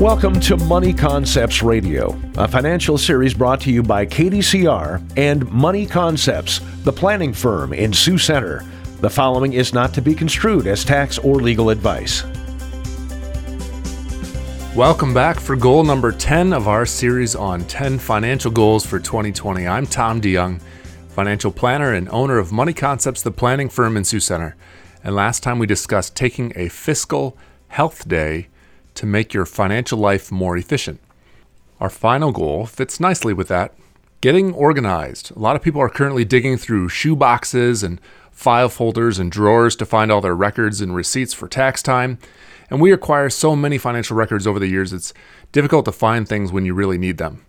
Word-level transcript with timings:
Welcome 0.00 0.40
to 0.40 0.56
Money 0.56 0.94
Concepts 0.94 1.62
Radio, 1.62 2.18
a 2.38 2.48
financial 2.48 2.96
series 2.96 3.34
brought 3.34 3.60
to 3.60 3.70
you 3.70 3.82
by 3.82 4.06
KDCR 4.06 5.18
and 5.18 5.46
Money 5.52 5.84
Concepts, 5.84 6.60
the 6.84 6.92
planning 6.92 7.34
firm 7.34 7.74
in 7.74 7.92
Sioux 7.92 8.16
Center. 8.16 8.64
The 9.00 9.10
following 9.10 9.52
is 9.52 9.74
not 9.74 9.92
to 9.92 10.00
be 10.00 10.14
construed 10.14 10.66
as 10.66 10.86
tax 10.86 11.18
or 11.18 11.34
legal 11.34 11.68
advice. 11.68 12.24
Welcome 14.74 15.12
back 15.12 15.38
for 15.38 15.54
goal 15.54 15.84
number 15.84 16.12
10 16.12 16.54
of 16.54 16.66
our 16.66 16.86
series 16.86 17.36
on 17.36 17.66
10 17.66 17.98
financial 17.98 18.50
goals 18.50 18.86
for 18.86 19.00
2020. 19.00 19.66
I'm 19.66 19.84
Tom 19.84 20.18
DeYoung, 20.18 20.62
financial 21.10 21.52
planner 21.52 21.92
and 21.92 22.08
owner 22.08 22.38
of 22.38 22.52
Money 22.52 22.72
Concepts, 22.72 23.20
the 23.20 23.30
planning 23.30 23.68
firm 23.68 23.98
in 23.98 24.04
Sioux 24.04 24.18
Center. 24.18 24.56
And 25.04 25.14
last 25.14 25.42
time 25.42 25.58
we 25.58 25.66
discussed 25.66 26.16
taking 26.16 26.54
a 26.56 26.70
fiscal 26.70 27.36
health 27.68 28.08
day 28.08 28.48
to 29.00 29.06
make 29.06 29.32
your 29.32 29.46
financial 29.46 29.98
life 29.98 30.30
more 30.30 30.58
efficient. 30.58 31.00
Our 31.80 31.88
final 31.88 32.32
goal 32.32 32.66
fits 32.66 33.00
nicely 33.00 33.32
with 33.32 33.48
that 33.48 33.72
getting 34.20 34.52
organized. 34.52 35.34
A 35.34 35.38
lot 35.38 35.56
of 35.56 35.62
people 35.62 35.80
are 35.80 35.88
currently 35.88 36.26
digging 36.26 36.58
through 36.58 36.90
shoe 36.90 37.16
boxes 37.16 37.82
and 37.82 37.98
file 38.30 38.68
folders 38.68 39.18
and 39.18 39.32
drawers 39.32 39.74
to 39.76 39.86
find 39.86 40.12
all 40.12 40.20
their 40.20 40.34
records 40.34 40.82
and 40.82 40.94
receipts 40.94 41.32
for 41.32 41.48
tax 41.48 41.82
time. 41.82 42.18
And 42.68 42.82
we 42.82 42.92
acquire 42.92 43.30
so 43.30 43.56
many 43.56 43.78
financial 43.78 44.18
records 44.18 44.46
over 44.46 44.58
the 44.58 44.66
years, 44.66 44.92
it's 44.92 45.14
difficult 45.52 45.86
to 45.86 45.92
find 45.92 46.28
things 46.28 46.52
when 46.52 46.66
you 46.66 46.74
really 46.74 46.98
need 46.98 47.16
them. 47.16 47.46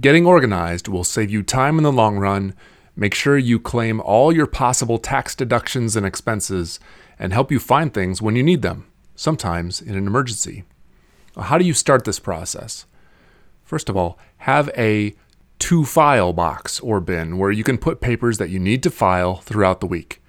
Getting 0.00 0.24
organized 0.24 0.88
will 0.88 1.04
save 1.04 1.30
you 1.30 1.42
time 1.42 1.76
in 1.76 1.84
the 1.84 1.92
long 1.92 2.16
run, 2.16 2.54
make 2.96 3.14
sure 3.14 3.36
you 3.36 3.60
claim 3.60 4.00
all 4.00 4.32
your 4.32 4.46
possible 4.46 4.98
tax 4.98 5.34
deductions 5.34 5.96
and 5.96 6.06
expenses, 6.06 6.80
and 7.18 7.34
help 7.34 7.52
you 7.52 7.60
find 7.60 7.92
things 7.92 8.22
when 8.22 8.36
you 8.36 8.42
need 8.42 8.62
them, 8.62 8.86
sometimes 9.14 9.82
in 9.82 9.94
an 9.94 10.06
emergency. 10.06 10.64
How 11.38 11.58
do 11.58 11.64
you 11.64 11.74
start 11.74 12.04
this 12.04 12.18
process? 12.18 12.86
First 13.64 13.88
of 13.88 13.96
all, 13.96 14.18
have 14.38 14.68
a 14.76 15.14
to 15.60 15.84
file 15.84 16.32
box 16.32 16.80
or 16.80 17.00
bin 17.00 17.38
where 17.38 17.50
you 17.50 17.62
can 17.62 17.78
put 17.78 18.00
papers 18.00 18.38
that 18.38 18.50
you 18.50 18.58
need 18.58 18.82
to 18.82 18.90
file 18.90 19.36
throughout 19.36 19.80
the 19.80 19.86
week. 19.86 20.22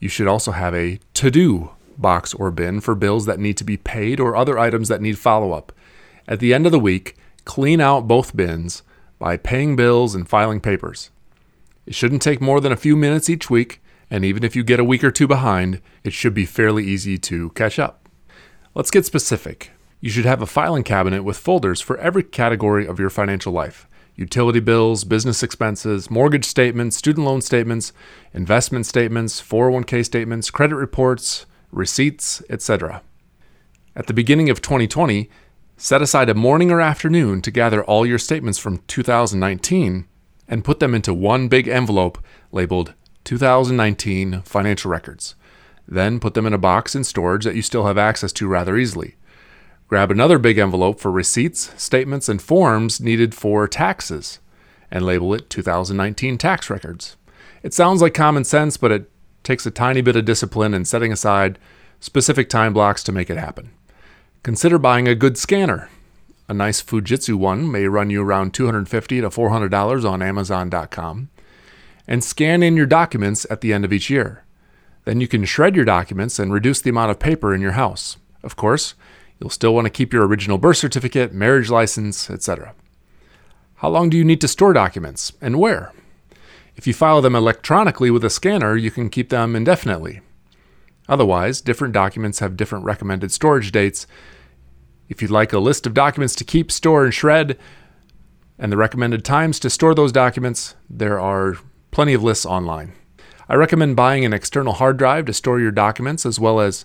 You 0.00 0.08
should 0.08 0.26
also 0.26 0.52
have 0.52 0.74
a 0.74 0.98
to 1.14 1.30
do 1.30 1.70
box 1.96 2.32
or 2.34 2.50
bin 2.50 2.80
for 2.80 2.94
bills 2.94 3.26
that 3.26 3.38
need 3.38 3.56
to 3.58 3.64
be 3.64 3.76
paid 3.76 4.18
or 4.18 4.34
other 4.34 4.58
items 4.58 4.88
that 4.88 5.02
need 5.02 5.18
follow 5.18 5.52
up. 5.52 5.72
At 6.26 6.40
the 6.40 6.54
end 6.54 6.66
of 6.66 6.72
the 6.72 6.78
week, 6.80 7.16
clean 7.44 7.80
out 7.80 8.08
both 8.08 8.36
bins 8.36 8.82
by 9.18 9.36
paying 9.36 9.76
bills 9.76 10.14
and 10.14 10.28
filing 10.28 10.60
papers. 10.60 11.10
It 11.86 11.94
shouldn't 11.94 12.22
take 12.22 12.40
more 12.40 12.60
than 12.60 12.72
a 12.72 12.76
few 12.76 12.96
minutes 12.96 13.30
each 13.30 13.50
week, 13.50 13.80
and 14.10 14.24
even 14.24 14.44
if 14.44 14.54
you 14.54 14.62
get 14.62 14.80
a 14.80 14.84
week 14.84 15.02
or 15.02 15.10
two 15.10 15.26
behind, 15.26 15.80
it 16.04 16.12
should 16.12 16.34
be 16.34 16.44
fairly 16.46 16.84
easy 16.84 17.18
to 17.18 17.50
catch 17.50 17.78
up. 17.78 18.08
Let's 18.74 18.90
get 18.90 19.06
specific. 19.06 19.72
You 20.00 20.10
should 20.10 20.26
have 20.26 20.40
a 20.40 20.46
filing 20.46 20.84
cabinet 20.84 21.24
with 21.24 21.36
folders 21.36 21.80
for 21.80 21.98
every 21.98 22.22
category 22.22 22.86
of 22.86 23.00
your 23.00 23.10
financial 23.10 23.52
life 23.52 23.88
utility 24.14 24.58
bills, 24.58 25.04
business 25.04 25.44
expenses, 25.44 26.10
mortgage 26.10 26.44
statements, 26.44 26.96
student 26.96 27.24
loan 27.24 27.40
statements, 27.40 27.92
investment 28.34 28.84
statements, 28.84 29.40
401k 29.40 30.04
statements, 30.04 30.50
credit 30.50 30.74
reports, 30.74 31.46
receipts, 31.70 32.42
etc. 32.50 33.02
At 33.94 34.08
the 34.08 34.14
beginning 34.14 34.50
of 34.50 34.60
2020, 34.60 35.30
set 35.76 36.02
aside 36.02 36.28
a 36.28 36.34
morning 36.34 36.72
or 36.72 36.80
afternoon 36.80 37.42
to 37.42 37.52
gather 37.52 37.84
all 37.84 38.04
your 38.04 38.18
statements 38.18 38.58
from 38.58 38.82
2019 38.88 40.06
and 40.48 40.64
put 40.64 40.80
them 40.80 40.96
into 40.96 41.14
one 41.14 41.46
big 41.46 41.68
envelope 41.68 42.18
labeled 42.50 42.94
2019 43.22 44.42
Financial 44.42 44.90
Records. 44.90 45.36
Then 45.86 46.18
put 46.18 46.34
them 46.34 46.46
in 46.46 46.52
a 46.52 46.58
box 46.58 46.96
in 46.96 47.04
storage 47.04 47.44
that 47.44 47.54
you 47.54 47.62
still 47.62 47.86
have 47.86 47.98
access 47.98 48.32
to 48.32 48.48
rather 48.48 48.76
easily. 48.76 49.14
Grab 49.88 50.10
another 50.10 50.38
big 50.38 50.58
envelope 50.58 51.00
for 51.00 51.10
receipts, 51.10 51.72
statements, 51.82 52.28
and 52.28 52.42
forms 52.42 53.00
needed 53.00 53.34
for 53.34 53.66
taxes 53.66 54.38
and 54.90 55.04
label 55.04 55.32
it 55.32 55.48
2019 55.48 56.36
tax 56.36 56.68
records. 56.68 57.16
It 57.62 57.72
sounds 57.72 58.02
like 58.02 58.12
common 58.12 58.44
sense, 58.44 58.76
but 58.76 58.92
it 58.92 59.10
takes 59.42 59.64
a 59.64 59.70
tiny 59.70 60.02
bit 60.02 60.16
of 60.16 60.26
discipline 60.26 60.74
and 60.74 60.86
setting 60.86 61.10
aside 61.10 61.58
specific 62.00 62.50
time 62.50 62.74
blocks 62.74 63.02
to 63.04 63.12
make 63.12 63.30
it 63.30 63.38
happen. 63.38 63.70
Consider 64.42 64.78
buying 64.78 65.08
a 65.08 65.14
good 65.14 65.38
scanner. 65.38 65.88
A 66.48 66.54
nice 66.54 66.82
Fujitsu 66.82 67.34
one 67.34 67.70
may 67.70 67.88
run 67.88 68.10
you 68.10 68.22
around 68.22 68.54
250 68.54 69.20
to 69.22 69.28
$400 69.28 70.10
on 70.10 70.22
Amazon.com. 70.22 71.28
And 72.06 72.22
scan 72.22 72.62
in 72.62 72.76
your 72.76 72.86
documents 72.86 73.46
at 73.50 73.62
the 73.62 73.72
end 73.72 73.84
of 73.84 73.92
each 73.92 74.08
year. 74.08 74.44
Then 75.04 75.20
you 75.20 75.28
can 75.28 75.44
shred 75.44 75.76
your 75.76 75.84
documents 75.84 76.38
and 76.38 76.52
reduce 76.52 76.80
the 76.80 76.90
amount 76.90 77.10
of 77.10 77.18
paper 77.18 77.54
in 77.54 77.60
your 77.60 77.72
house. 77.72 78.16
Of 78.42 78.56
course, 78.56 78.94
You'll 79.40 79.50
still 79.50 79.74
want 79.74 79.86
to 79.86 79.90
keep 79.90 80.12
your 80.12 80.26
original 80.26 80.58
birth 80.58 80.78
certificate, 80.78 81.32
marriage 81.32 81.70
license, 81.70 82.28
etc. 82.28 82.74
How 83.76 83.88
long 83.88 84.10
do 84.10 84.16
you 84.16 84.24
need 84.24 84.40
to 84.40 84.48
store 84.48 84.72
documents 84.72 85.32
and 85.40 85.58
where? 85.58 85.92
If 86.74 86.86
you 86.86 86.94
file 86.94 87.20
them 87.20 87.34
electronically 87.34 88.10
with 88.10 88.24
a 88.24 88.30
scanner, 88.30 88.76
you 88.76 88.90
can 88.90 89.10
keep 89.10 89.28
them 89.28 89.54
indefinitely. 89.54 90.20
Otherwise, 91.08 91.60
different 91.60 91.94
documents 91.94 92.40
have 92.40 92.56
different 92.56 92.84
recommended 92.84 93.32
storage 93.32 93.72
dates. 93.72 94.06
If 95.08 95.22
you'd 95.22 95.30
like 95.30 95.52
a 95.52 95.58
list 95.58 95.86
of 95.86 95.94
documents 95.94 96.34
to 96.36 96.44
keep, 96.44 96.70
store, 96.70 97.04
and 97.04 97.14
shred, 97.14 97.58
and 98.58 98.70
the 98.70 98.76
recommended 98.76 99.24
times 99.24 99.58
to 99.60 99.70
store 99.70 99.94
those 99.94 100.12
documents, 100.12 100.74
there 100.90 101.18
are 101.18 101.56
plenty 101.90 102.14
of 102.14 102.22
lists 102.22 102.44
online. 102.44 102.92
I 103.48 103.54
recommend 103.54 103.96
buying 103.96 104.24
an 104.24 104.34
external 104.34 104.74
hard 104.74 104.98
drive 104.98 105.24
to 105.26 105.32
store 105.32 105.60
your 105.60 105.70
documents 105.70 106.26
as 106.26 106.38
well 106.38 106.60
as 106.60 106.84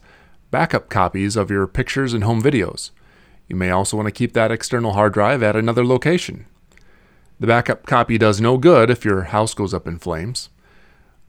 backup 0.53 0.87
copies 0.87 1.35
of 1.35 1.49
your 1.49 1.65
pictures 1.65 2.13
and 2.13 2.23
home 2.23 2.39
videos. 2.39 2.91
You 3.47 3.55
may 3.55 3.71
also 3.71 3.97
want 3.97 4.05
to 4.05 4.11
keep 4.11 4.33
that 4.33 4.51
external 4.51 4.93
hard 4.93 5.11
drive 5.11 5.41
at 5.41 5.55
another 5.55 5.83
location. 5.83 6.45
The 7.39 7.47
backup 7.47 7.87
copy 7.87 8.19
does 8.19 8.39
no 8.39 8.59
good 8.59 8.91
if 8.91 9.03
your 9.03 9.23
house 9.23 9.55
goes 9.55 9.73
up 9.73 9.87
in 9.87 9.97
flames. 9.97 10.49